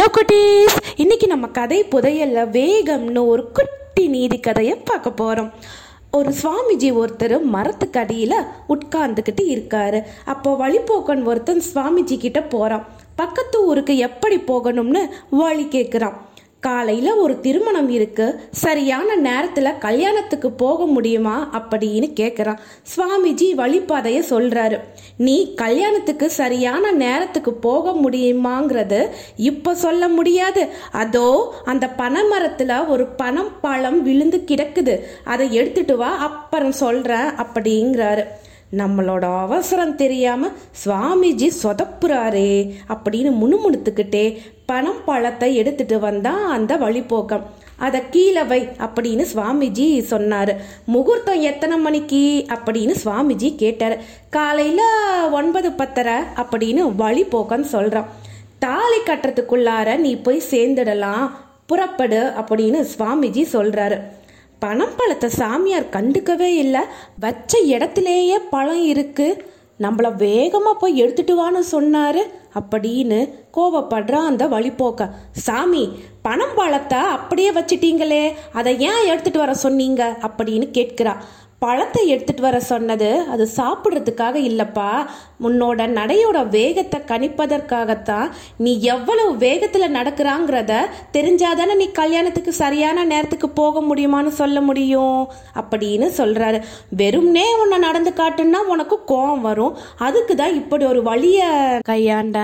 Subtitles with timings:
[0.00, 0.76] Hello குட்டீஸ்.
[0.96, 5.50] இன்னைக்கு நம்ம கதை புதையல்ல வேகம்னு ஒரு குட்டி நீதி கதையை பார்க்க போகிறோம்
[6.10, 8.36] ஒரு சுவாமிஜி ஒருத்தர் மரத்துக்கு அடியில்
[8.68, 10.00] உட்கார்ந்துக்கிட்டு இருக்காரு.
[10.24, 12.86] அப்போ வழிபோக்கன் ஒருத்தன் சுவாமிஜி கிட்ட போகிறான்
[13.16, 16.16] பக்கத்து ஊருக்கு எப்படி போகணும்னு வழி கேட்குறான்
[16.66, 18.26] காலையில் ஒரு திருமணம் இருக்கு.
[18.50, 22.60] சரியான நேரத்தில் கல்யாணத்துக்கு போக முடியுமா அப்படின்னு கேட்குறான்
[22.92, 24.78] சுவாமிஜி வழிபாதையை சொல்கிறாரு
[25.26, 29.00] நீ கல்யாணத்துக்கு சரியான நேரத்துக்கு போக முடியுமாங்கிறது
[29.50, 30.64] இப்போ சொல்ல முடியாது.
[31.04, 31.26] அதோ
[31.64, 34.96] அந்த பனைமரத்தில் ஒரு பனம் பழம் விழுந்து கிடக்குது.
[35.24, 38.24] அதை எடுத்துட்டு வா அப்புறம் சொல்கிறேன் அப்படிங்கிறாரு.
[38.76, 40.48] நம்மளோட அவசரம் தெரியாம
[40.84, 50.02] சுவாமிஜி சொதப்புறாரே அப்படின்னு முணுமுணுத்துக்கிட்டே பணம் பழத்தை எடுத்துட்டு வந்தான் அந்த வழிபோக்கம் அதை கீழே வை அப்படின்னு சுவாமிஜி
[50.02, 50.56] சொன்னார்.
[50.84, 53.96] முகூர்த்தம் எத்தனை மணிக்கு அப்படின்னு சுவாமிஜி கேட்டார்.
[54.30, 58.08] காலையில் ஒன்பது பத்தரை அப்படின்னு வழிபோக்கன்னு சொல்கிறான்
[58.58, 61.30] தாலி கட்டுறதுக்குள்ளார நீ போய் சேர்ந்துடலாம்.
[61.66, 63.98] புறப்படு அப்படின்னு சுவாமிஜி சொல்கிறாரு
[64.60, 66.80] பணம் பழத்தை சாமியார் கண்டுக்கவே இல்லை.
[67.20, 69.52] வச்ச இடத்துலேயே பழம் இருக்கு.
[69.80, 72.22] நம்மள வேகமாக போய் எடுத்துட்டு வான்னு சொன்னாரு.
[72.54, 75.10] அப்படின்னு கோவப்படுறான் அந்த வழிபோக்க.
[75.32, 75.88] சாமி
[76.22, 78.32] பணம் பழத்தை அப்படியே வச்சிட்டீங்களே.
[78.52, 80.16] அதை ஏன் எடுத்துட்டு வர சொன்னீங்க?
[80.20, 81.16] அப்படின்னு கேட்கிறா.
[81.62, 84.90] பழத்தை எடுத்துட்டு வர சொன்னது அது சாப்பிட்றதுக்காக இல்லைப்பா.
[85.46, 88.28] உன்னோட நடையோட வேகத்தை கணிப்பதற்காகத்தான்
[88.64, 90.72] நீ எவ்வளவு வேகத்தில் நடக்கிறாங்கிறத
[91.16, 95.20] தெரிஞ்சாதானே நீ கல்யாணத்துக்கு சரியான நேரத்துக்கு போக முடியுமான்னு சொல்ல முடியும்.
[95.62, 96.60] அப்படின்னு சொல்கிறாரு
[97.02, 99.76] வெறும்னே உன்னை நடந்து காட்டுன்னா உனக்கு கோவம் வரும்.
[100.08, 101.50] அதுக்கு தான் இப்படி ஒரு வழியை
[101.92, 102.38] கையாண்ட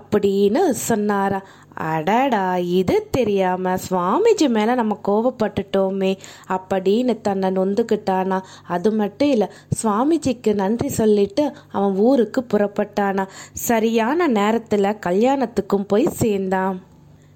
[0.00, 1.40] அப்படின்னு சொன்னாரா.
[1.76, 6.18] அடடா இது தெரியாம சுவாமிஜி மேல நம்ம கோவப்பட்டுட்டோமே.
[6.48, 8.40] அப்படின்னு தன்னை நொந்துக்கிட்டானா.
[8.68, 9.48] அது மட்டும் இல்லை
[9.82, 13.28] சுவாமிஜிக்கு நன்றி சொல்லிட்டு அவன் ஊருக்கு புறப்பட்டானா.
[13.52, 16.80] சரியான நேரத்தில் கல்யாணத்துக்கும் போய் சேர்ந்தான்.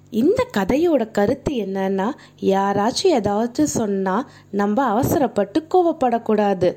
[0.09, 2.09] இந்த கதையோட கருத்து என்னன்னா
[2.41, 6.75] யாராச்சும் ஏதாச்சும் சொன்னால் நம்ம அவசரப்பட்டு கோவப்படக்கூடாது.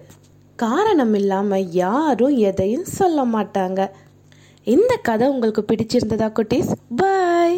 [0.56, 3.90] காரணம் இல்லாமல் யாரும் எதையும் சொல்ல மாட்டாங்க.
[4.66, 6.70] இந்த கதை உங்களுக்கு பிடிச்சிருந்ததா குட்டீஸ்?
[6.96, 7.56] பாய்